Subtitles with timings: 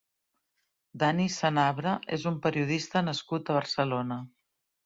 [1.03, 4.23] Dani Senabre és un periodista nascut a Barcelona.